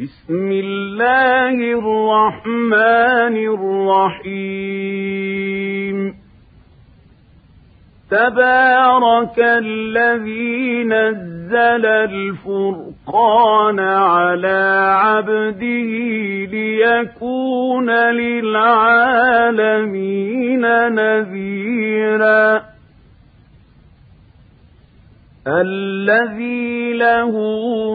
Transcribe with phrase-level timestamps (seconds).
[0.00, 3.36] بسم الله الرحمن
[4.26, 6.14] الرحيم.
[8.10, 15.90] تبارك الذي نزل الفرقان على عبده
[16.50, 19.00] ليكون للعالمين
[20.94, 22.62] نذيرا.
[25.46, 27.32] الذي له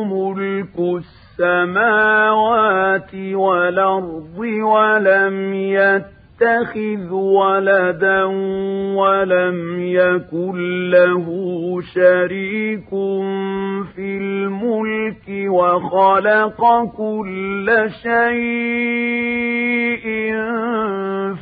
[0.03, 1.03] ملك
[1.39, 8.23] السماوات والأرض ولم يتخذ ولدا
[8.95, 11.27] ولم يكن له
[11.95, 12.89] شريك
[13.95, 16.61] في الملك وخلق
[16.97, 20.07] كل شيء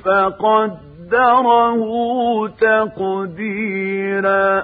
[0.05, 1.77] فقدره
[2.87, 4.63] تقديرا.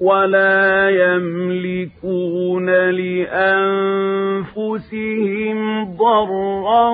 [0.00, 2.68] ولا يملكون
[4.54, 6.88] لأنفسهم ضرا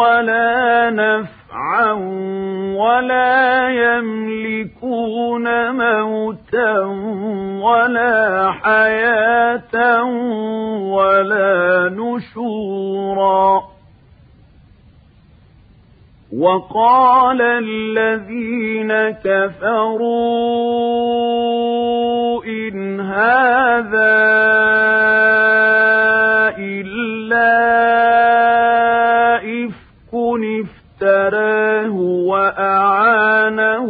[0.00, 1.92] ولا نفعا
[2.76, 6.78] ولا يملكون موتا
[7.62, 10.04] ولا حياة
[10.94, 13.62] ولا نشورا
[16.40, 18.92] وقال الذين
[19.24, 20.14] كفروا
[22.44, 24.24] إن هذا
[26.58, 27.54] إلا
[29.36, 30.14] إفك
[30.94, 31.94] افتراه
[32.30, 33.88] وأعانه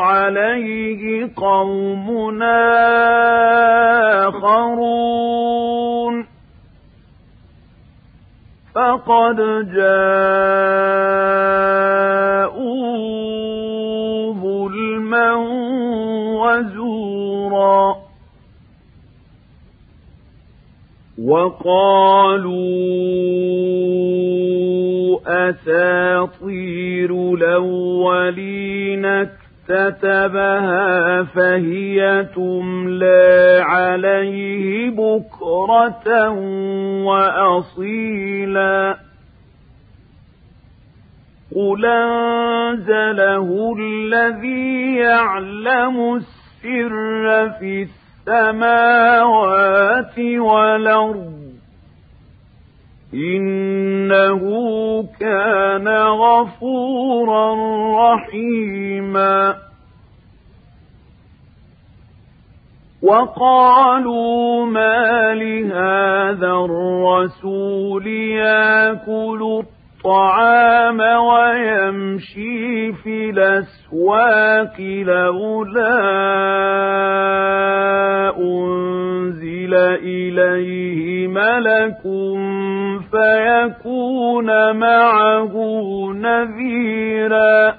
[0.00, 2.68] عليه قومنا
[4.28, 5.57] آخرون.
[8.78, 9.36] فقد
[9.74, 10.62] جاءوا
[14.32, 15.34] ظلما
[16.42, 17.96] وزورا
[21.18, 22.70] وقالوا
[25.50, 29.04] أساطير الأولين
[29.70, 36.28] اكتتبها فهي تملى عليه بكرة
[37.04, 38.96] وأصيلا.
[41.56, 47.82] قل أنزله الذي يعلم السر في
[48.28, 51.47] السماوات والأرض
[53.14, 54.42] إنه
[55.20, 57.54] كان غفورا
[58.14, 59.56] رحيما
[63.02, 69.77] وقالوا ما لهذا الرسول ياكل الطعام
[71.16, 75.98] ويمشي في الأسواق لولا
[78.38, 82.02] أنزل إليه ملك
[83.10, 85.54] فيكون معه
[86.14, 87.74] نذيرا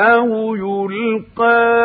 [0.00, 1.76] أو يلقى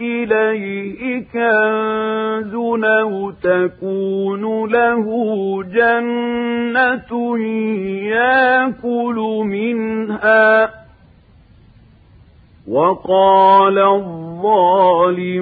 [0.00, 2.03] إليه كنز
[2.84, 5.04] أو تكون له
[5.62, 7.38] جنة
[8.08, 9.14] ياكل
[9.44, 10.70] منها
[12.68, 15.40] وقال الظالمون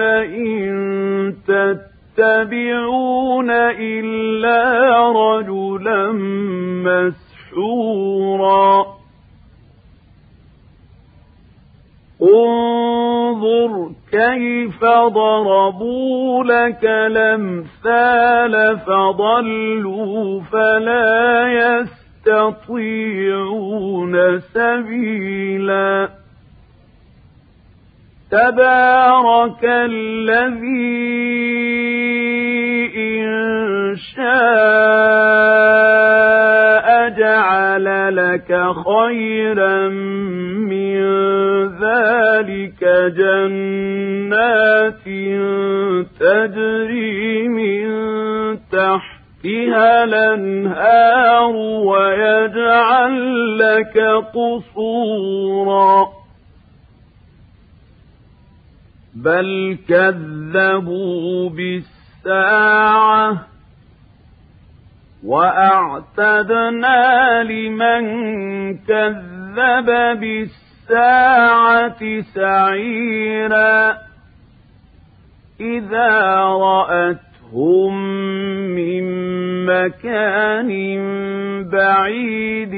[0.00, 3.50] إن تتبعون
[3.80, 4.62] إلا
[5.12, 6.12] رجلا
[7.54, 8.86] مسحورا
[12.22, 21.46] انظر كيف ضربوا لك الأمثال فضلوا فلا
[22.26, 26.08] يستطيعون سبيلا.
[28.30, 31.14] تبارك الذي
[32.96, 35.34] إن شاء
[37.08, 38.50] جعل لك
[38.86, 41.53] خيرا من
[41.94, 42.84] ذلك
[43.18, 45.04] جنات
[46.20, 47.84] تجري من
[48.72, 51.54] تحتها الأنهار
[51.86, 53.14] ويجعل
[53.58, 53.98] لك
[54.34, 56.06] قصورا.
[59.14, 63.46] بل كذبوا بالساعة
[65.24, 66.62] وأعتدنا
[67.42, 68.04] لمن
[68.78, 70.20] كذب
[70.88, 73.96] بالساعة سعيرا
[75.60, 76.10] إذا
[76.44, 77.94] رأتهم
[78.74, 79.04] من
[79.66, 80.70] مكان
[81.70, 82.74] بعيد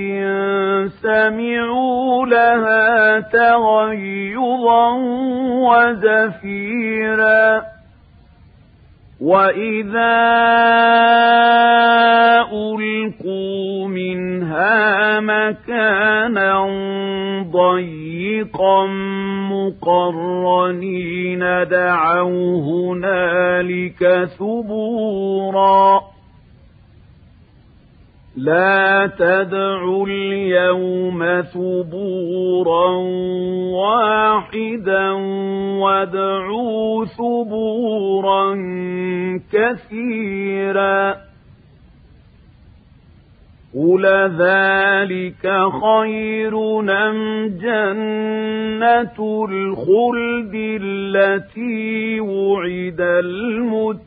[1.03, 4.93] سمعوا لها تغيظا
[5.69, 7.63] وزفيرا
[9.21, 10.17] وإذا
[12.53, 16.67] ألقوا منها مكانا
[17.53, 18.87] ضيقا
[19.51, 21.41] مقرنين
[21.71, 26.03] دعوا هنالك ثبورا
[28.37, 32.89] لا تدعوا اليوم ثبورا
[33.73, 35.11] واحدا
[35.81, 38.55] وادعوا ثبورا
[39.53, 41.17] كثيرا.
[43.75, 44.07] قل
[44.39, 45.45] ذلك
[45.83, 54.07] خير أم جنة الخلد التي وعد المتقون.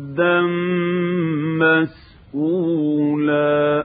[2.33, 3.83] مسئولا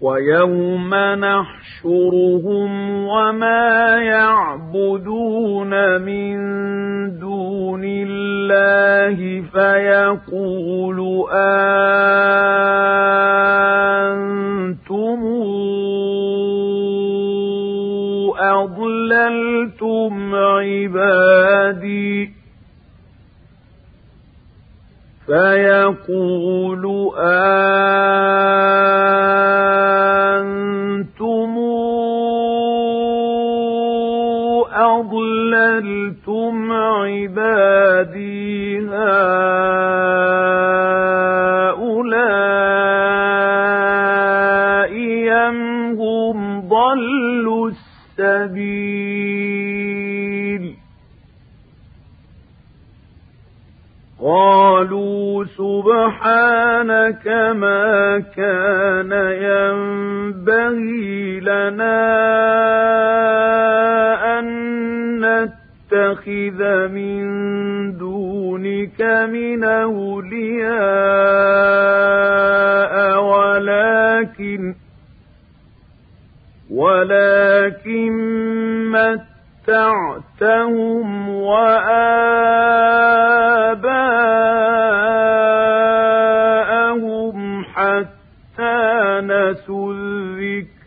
[0.00, 2.70] ويوم نحشرهم
[3.06, 6.36] وما يعبدون من
[7.18, 10.98] دون الله فيقول
[11.32, 11.86] أنتم
[18.38, 22.15] أضللتم عبادي
[25.26, 26.84] فيقول
[30.36, 31.54] أنتم
[34.74, 39.75] أضللتم عبادي هؤلاء
[56.06, 57.26] سبحانك
[57.56, 59.12] ما كان
[59.50, 61.98] ينبغي لنا
[64.38, 64.46] أن
[65.20, 67.22] نتخذ من
[67.98, 69.00] دونك
[69.32, 70.76] من أولياء
[73.22, 74.74] ولكن
[76.70, 78.12] ولكن
[79.66, 82.26] متعتهم وآباءهم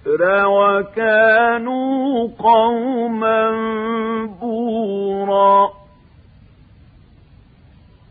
[0.10, 3.52] الذكر وكانوا قوما
[4.42, 5.70] بورا.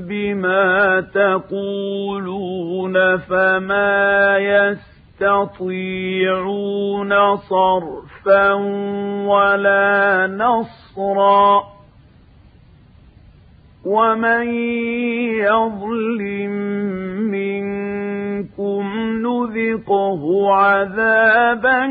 [0.00, 5.52] بما تقولون فما يستطيعون
[7.36, 8.52] صرفا
[9.26, 11.72] ولا نصرا.
[13.86, 14.54] ومن
[15.42, 17.01] يظلم
[19.50, 21.86] نذقه عذابا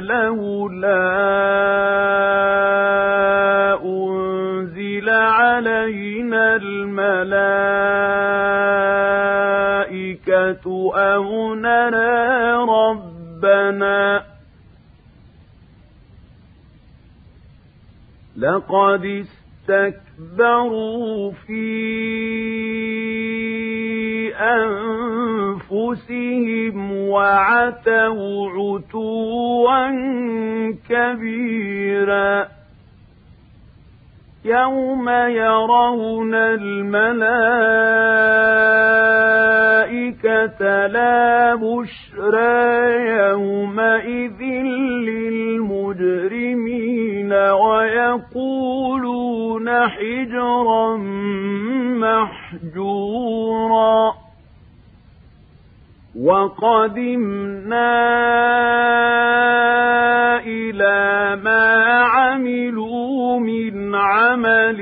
[0.00, 1.04] لولا
[3.84, 7.34] أنزل علينا الملائكة
[10.94, 14.24] أو نرى ربنا
[18.36, 19.24] لقد
[19.70, 21.64] اسْتَكْبَرُوا فِي
[25.54, 26.76] أَنفُسِهِمْ
[27.08, 29.90] وَعَتَوْا عُتُوًّا
[30.88, 32.48] كَبِيرًا
[34.44, 37.66] يَوْمَ يَرَوْنَ الْمَلَائِكَةَ
[40.86, 42.74] لَا بُشْرَىٰ
[43.16, 44.40] يَوْمَئِذٍ
[45.08, 46.44] لِّلْمُجْرِمِينَ
[47.52, 50.96] وَيَقُولُونَ حِجْرًا
[52.04, 54.14] مَّحْجُورًا.
[56.20, 57.94] وَقَدِمْنَا
[60.46, 64.78] إِلَىٰ مَا عَمِلُوا مِنْ عَمَلٍ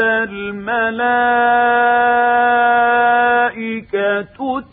[0.00, 1.22] الْمَلَائِكَةُ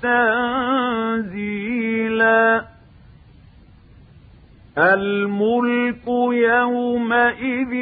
[0.01, 1.50] تَنزِيلًا
[4.77, 7.74] الْمُلْكُ يَوْمَئِذٍ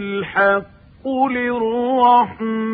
[0.00, 2.64] الْحَقُّ لِلرَّحْمَٰنِ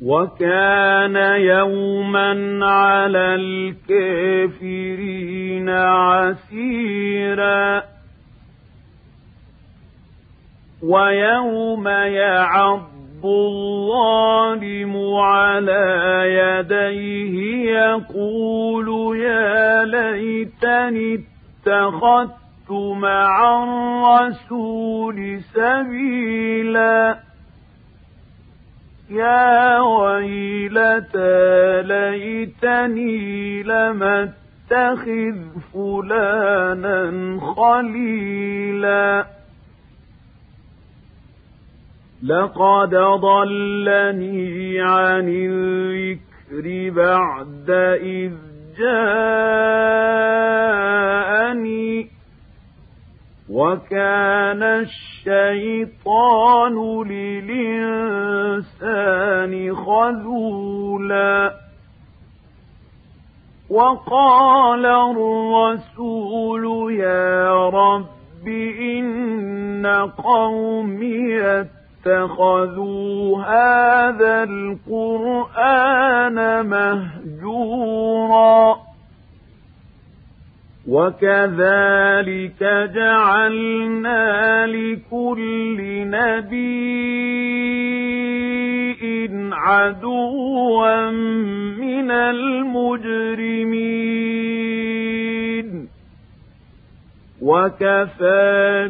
[0.00, 4.88] وَكَانَ يَوْمًا عَلَى الْكَافِرِينَ
[6.08, 7.14] عَسِيرًا
[10.88, 27.18] وَيَوْمَ يَعَضُّ الظَّالِمُ عَلَىٰ يَدَيْهِ يَقُولُ يَا لَيْتَنِي اتَّخَذْتُ مَعَ الرَّسُولِ سَبِيلًا.
[29.10, 35.36] يَا وَيْلَتَىٰ لَيْتَنِي لَمْ أَتَّخِذْ
[35.72, 39.43] فُلَانًا خَلِيلًا.
[42.28, 48.32] لَقَدْ ضَلَّنِي عَنِ الذِّكْرِ بَعْدَ إِذْ
[48.78, 49.74] جَاءَنِي
[53.50, 54.62] وَكَانَ
[55.26, 56.76] الشَّيْطَانُ
[57.08, 58.14] لِلْإِنسَانِ
[59.74, 61.54] خَذُولًا
[63.70, 68.48] وَقَالَ الرَّسُولُ يَا رَبِّ
[68.80, 69.86] إِنَّ
[70.18, 71.64] قَوْمِي
[72.06, 78.76] اتَّخَذُوا هَٰذَا الْقُرْآنَ مَهْجُورًا.
[80.88, 87.54] وَكَذَٰلِكَ جَعَلْنَا لِكُلِّ نَبِيٍّ
[89.52, 91.10] عَدُوًّا
[91.80, 93.48] مِّنَ الْمُجْرِمِينَ.
[97.42, 98.88] وَكَفَىٰ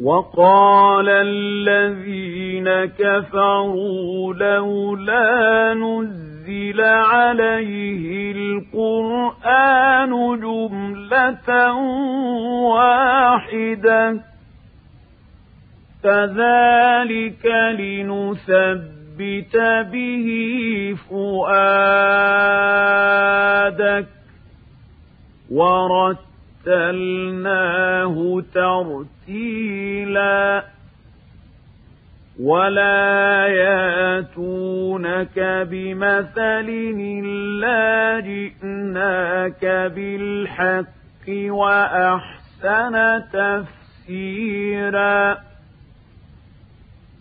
[0.00, 11.72] وَقَالَ الَّذِينَ كَفَرُوا لَوْلَا نُزِّلَ عَلَيْهِ الْقُرْآنُ جُمْلَةً
[12.74, 14.20] وَاحِدَةً.
[16.02, 17.46] كَذَٰلِكَ
[17.78, 18.99] لِنُثَبِّتَ
[19.92, 20.26] بِهِ
[21.08, 21.60] فُؤَادَكَ
[26.66, 30.64] وَرَتَّلْنَاهُ تَرْتِيلًا
[32.40, 35.38] وَلَا يَأْتُونَكَ
[35.70, 36.68] بِمَثَلٍ
[37.24, 45.49] إِلَّا جِئْنَاكَ بِالْحَقِّ وَأَحْسَنَ تَفْسِيرًا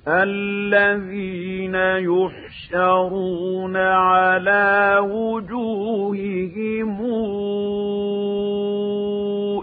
[0.07, 6.99] الَّذِينَ يُحْشَرُونَ عَلَىٰ وُجُوهِهِمْ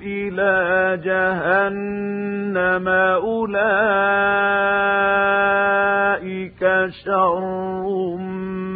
[0.07, 3.57] إِلَىٰ جَهَنَّمَ أُولَٰئِكَ
[7.05, 8.17] شر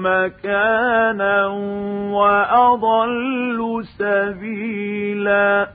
[0.02, 1.47] مكانا
[2.12, 5.69] وأضل سبيلا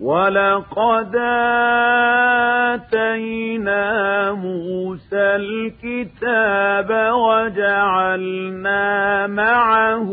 [0.00, 1.16] ولقد
[2.72, 8.86] آتينا موسى الكتاب وجعلنا
[9.26, 10.10] معه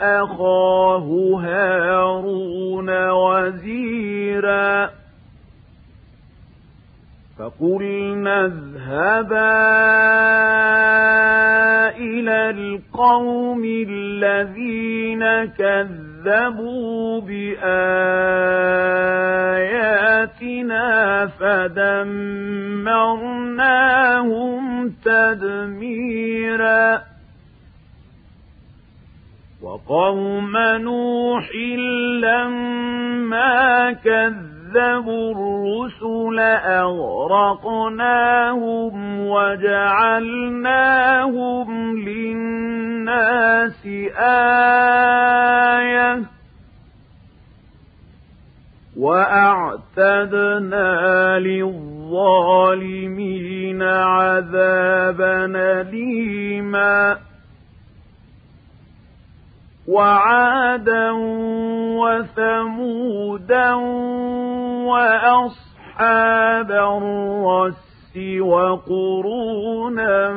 [0.00, 4.90] أخاه هارون وزيرا
[7.38, 9.52] فقلنا اذهبا
[11.96, 15.22] إلى القوم الذين
[16.22, 17.66] كذبوا بآياتنا
[21.26, 22.12] فدمرناهم
[25.04, 27.02] تدميراً
[29.62, 31.50] وقوم نوح
[32.22, 36.38] لما كذبوا الرسل
[36.80, 38.16] أغرقناهم
[39.26, 40.58] وجعلناهم
[41.98, 43.86] للناس
[44.16, 45.41] آية
[49.02, 50.88] وأعتدنا
[51.38, 52.92] للظالمين
[53.82, 55.46] عذابا
[55.80, 57.18] أليماً
[59.88, 61.10] وعادا
[62.00, 63.72] وثمودا
[64.86, 70.28] وأصحاب الرس وقرونا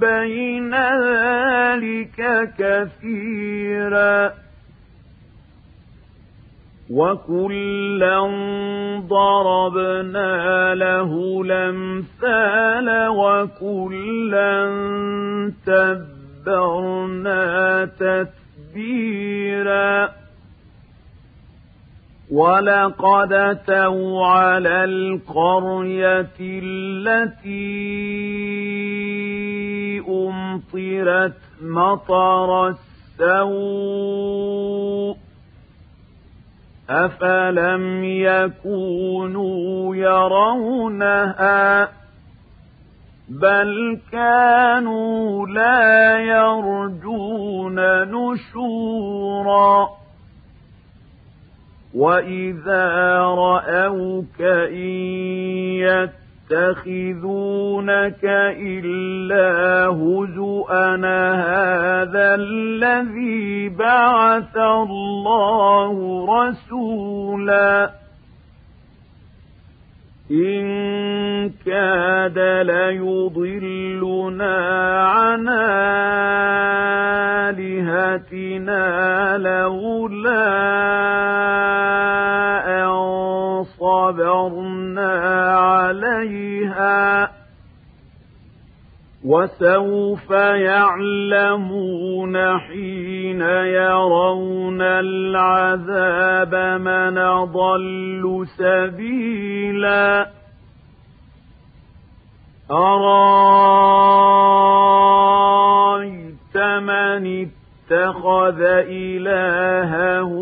[0.00, 2.18] بين ذلك
[2.58, 4.32] كثيرا
[6.90, 8.20] وكلا
[9.08, 14.68] ضربنا له الأمثال وكلا
[15.66, 18.24] تبرنا تتبعا
[18.74, 20.10] تدبيرا
[22.30, 27.54] ولقد اتوا على القرية التي
[30.08, 32.68] أمطرت مطر
[33.20, 34.04] السوء
[36.90, 41.88] أفلم يكونوا يرونها
[43.28, 49.88] بل كانوا لا يرجون نشورا
[51.94, 54.40] وإذا رأوك
[54.72, 56.14] إن
[56.50, 58.24] يتخذونك
[58.60, 60.96] إلا هزؤا
[61.34, 67.90] هذا الذي بعث الله رسولا
[70.30, 70.64] إن
[71.66, 74.56] كاد ليضلنا
[75.02, 75.48] عن
[77.48, 80.13] آلهتنا لولا
[83.64, 85.12] صبرنا
[85.58, 87.30] عليها
[89.24, 90.30] وسوف
[90.70, 100.30] يعلمون حين يرون العذاب من ضل سبيلا.
[102.70, 103.14] أرأيت
[106.56, 107.26] من
[107.94, 110.32] اتخذ إلهه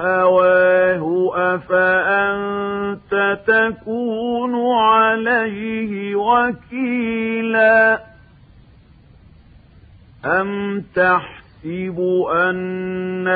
[0.00, 3.12] هواه أفأنت
[3.46, 8.00] تكون عليه وكيلاً
[10.24, 13.28] أم تحسب أن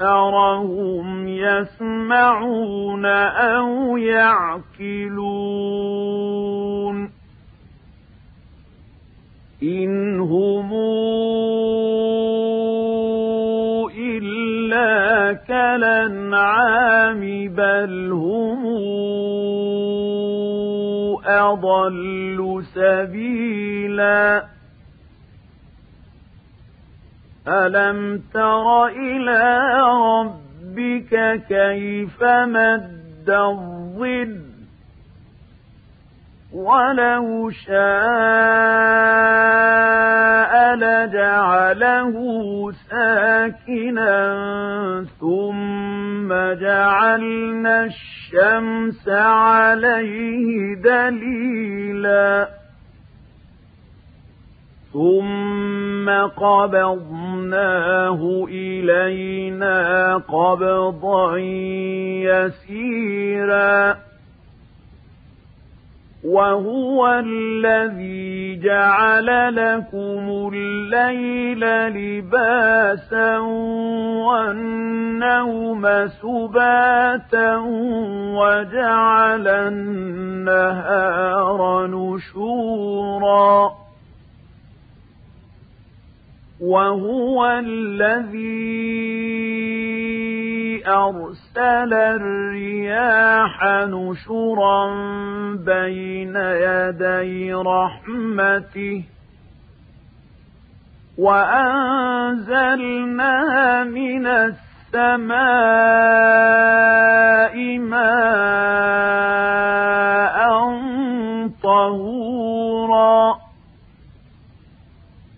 [0.00, 5.46] أكثرهم يسمعون أو يعقلون
[9.62, 10.72] إن هم
[14.72, 18.66] إلا كالأنعام بل هم
[21.26, 24.44] أضل سبيلاً
[27.48, 34.55] ألم تر إلى ربك كيف مد الظل
[36.56, 37.76] ولو شاء
[40.74, 42.16] لجعله
[42.90, 44.16] ساكنا
[45.20, 46.28] ثم
[46.60, 52.56] جعلنا الشمس عليه دليلاً
[54.96, 61.38] ثم قبضناه إلينا قبضا
[62.28, 63.96] يسيرا
[66.26, 73.38] وهو الذي جعل لكم الليل لباسا
[74.26, 77.56] والنوم سباتا
[78.36, 81.06] وجعل النهار
[81.86, 83.70] نشورا
[86.60, 88.96] وهو الذي
[90.88, 94.86] أرسل الرياح نشرا
[95.54, 99.04] بين يدي رحمته
[101.18, 103.04] وأنزلنا
[103.84, 105.36] من السماء
[107.78, 109.26] ماء
[111.62, 113.38] طهورا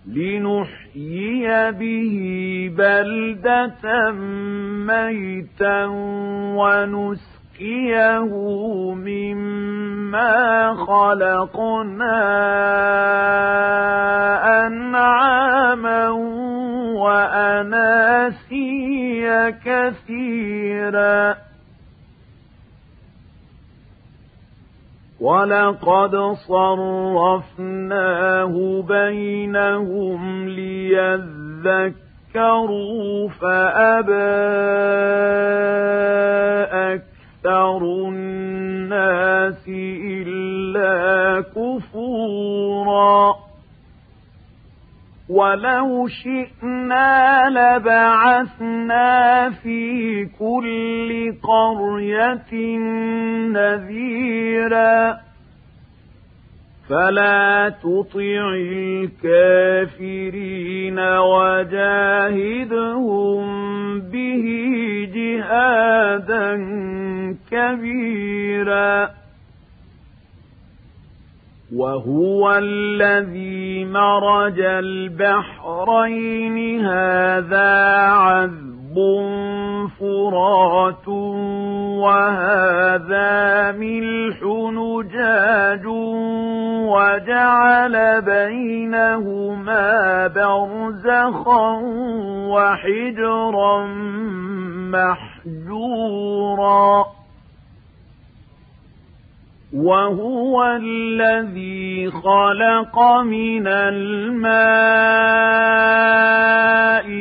[0.07, 0.78] لنحيي
[1.70, 2.14] به
[2.77, 4.12] بلدة
[4.87, 5.85] ميتا
[6.57, 8.33] ونسقيه
[8.94, 12.18] مما خلقنا
[14.66, 16.09] أنعاما
[16.98, 18.31] وأناسيا
[19.51, 21.37] كثيرا.
[25.20, 26.16] ولقد
[26.48, 28.04] صرفناه
[28.88, 34.12] بينهم ليذكروا ذكروا فأبى
[36.94, 37.78] أكثر
[38.09, 43.37] الناس إلا كفورا
[45.29, 52.79] ولو شئنا لبعثنا في كل قرية
[53.53, 55.29] نذيراً
[56.88, 58.55] فلا تطع
[59.85, 62.88] الكافرين وجاهدهم
[64.01, 64.45] به
[65.14, 66.57] جهادا
[67.51, 69.11] كبيرا
[71.76, 75.26] وهو الذي مرج البحرين.
[76.87, 78.68] هذا عذب
[80.00, 81.09] فرات
[81.98, 85.87] وهذا ملح نجاج
[86.88, 89.87] وجعل بينهما
[90.26, 91.81] برزخا
[92.48, 93.87] وحجرا
[95.59, 97.04] محجورا.
[99.74, 104.48] وهو الذي خلق من الماء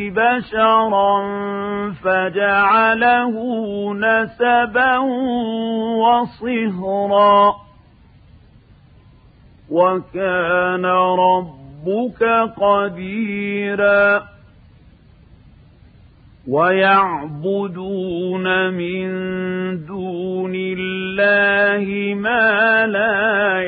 [0.10, 1.24] بشرا
[2.04, 3.36] فجعله
[3.94, 4.98] نسبا
[6.00, 7.56] وصهرا
[9.72, 12.24] وكان ربك
[12.58, 14.37] قديرا
[16.48, 19.08] ويعبدون من
[19.86, 23.62] دون الله ما لا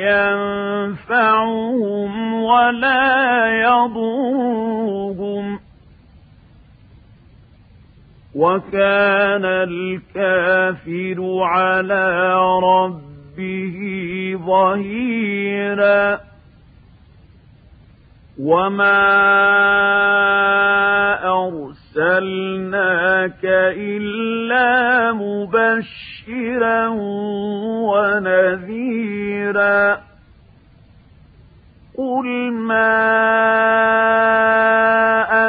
[0.95, 5.59] ينفعهم ولا يضرهم.
[8.35, 13.77] وكان الكافر على ربه
[14.45, 16.19] ظهيرا.
[18.39, 19.19] وما
[21.97, 26.87] أرسلناك إلا مبشرا
[27.89, 29.97] ونذيرا.
[31.97, 33.09] قل ما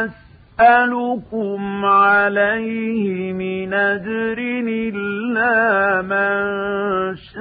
[0.05, 4.39] أسألكم عليه من أجر
[4.79, 6.31] إلا من
[7.17, 7.41] شاء.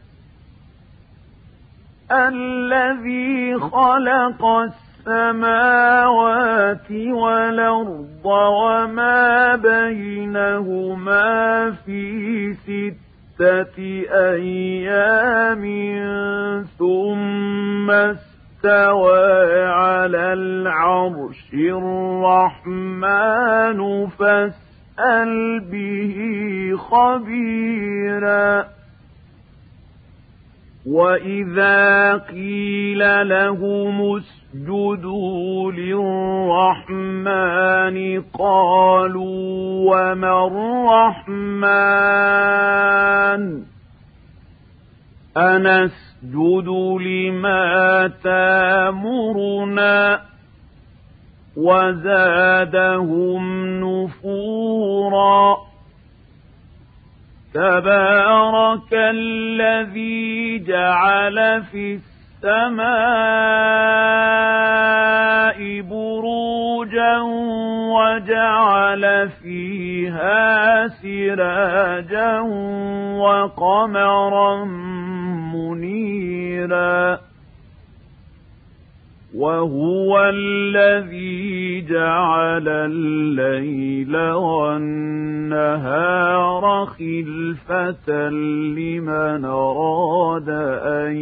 [2.11, 4.45] الذي خلق
[5.07, 11.21] السماوات والأرض وما بينهما
[11.71, 13.77] في ستة
[14.11, 15.63] أيام
[16.79, 21.53] ثم استوى على العرش
[22.73, 26.15] الرحمن فاسأل به
[26.77, 28.65] خبيرا
[30.85, 35.71] وإذا قيل لهم اسجدوا
[36.91, 40.47] للرحمن قالوا وما
[41.27, 43.41] الرحمن
[45.37, 46.67] أنسجد
[47.01, 50.21] لما تامرنا
[51.57, 53.43] وزادهم
[53.79, 55.57] نفورا
[57.53, 62.81] تبارك الذي جعل في السماء
[65.81, 67.17] بروجا
[67.95, 72.39] وجعل فيها سراجا
[73.19, 74.65] وقمرا
[75.53, 77.30] منيرا
[79.35, 85.85] وهو الذي جعل الليل والنهار
[86.85, 90.49] خلفة لمن أراد
[90.83, 91.15] أن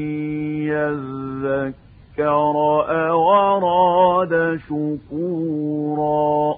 [0.66, 2.56] يذكر
[2.90, 6.58] أو أراد شكورا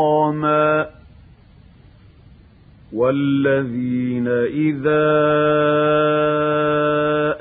[3.11, 5.07] والذين إذا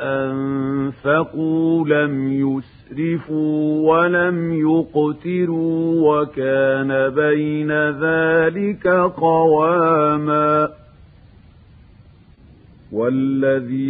[0.01, 10.69] أنفقوا لم يسرفوا ولم يقتروا وكان بين ذلك قواما
[12.93, 13.90] والذين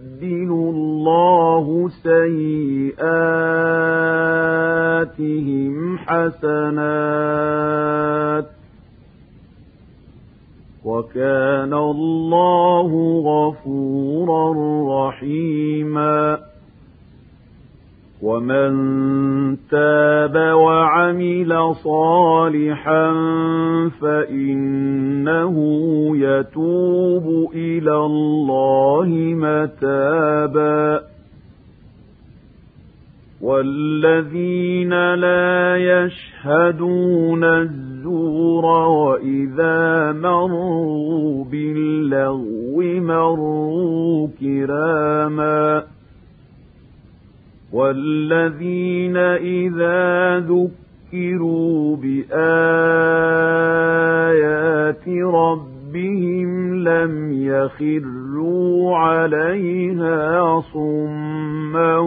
[0.31, 2.37] يبدل الله سيئاتهم
[5.97, 7.31] حسنات
[10.85, 12.91] وكان الله
[13.25, 14.53] غفورا
[15.07, 16.39] رحيما
[18.21, 18.71] ومن
[19.71, 23.13] تاب وعمل صالحا
[24.01, 25.55] فإنه
[26.17, 31.01] يتوب إلى الله متابا.
[33.41, 45.90] والذين لا يشهدون الزور وإذا مروا باللغو مروا كراما.
[47.73, 52.31] والذين إذا ذكروا بآيات
[55.33, 61.97] ربهم لم يخروا عليها صما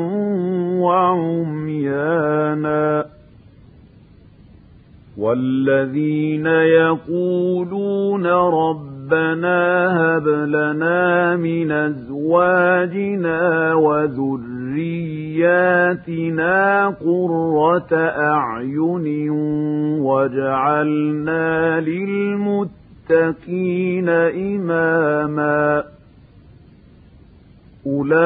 [0.81, 2.35] وعميانا
[5.19, 8.27] والذين يقولون
[9.05, 13.41] ربنا هب لنا من أزواجنا
[13.75, 14.47] وذرياتنا
[16.89, 19.31] قرة أعين
[20.01, 23.29] واجعلنا للمتقين
[24.09, 25.85] إماما.
[27.87, 28.17] أولئك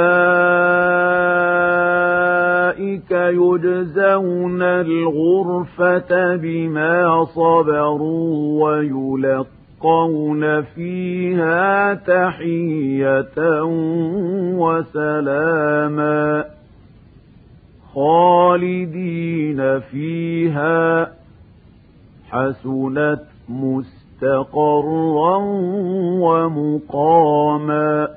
[3.10, 9.57] يجزون الغرفة بما صبروا ويلقون
[10.62, 13.62] فيها تحية
[14.58, 16.44] وسلاما
[17.94, 21.12] خالدين فيها
[22.30, 25.36] حسنت مستقرا
[26.20, 28.08] ومقاما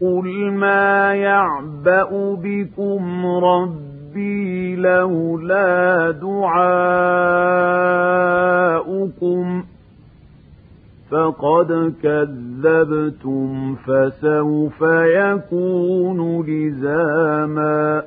[0.00, 6.64] قل ما يعبأ بكم ربي لولا دعاؤكم
[11.10, 18.02] فقد كذبتم فسوف يكون لزاما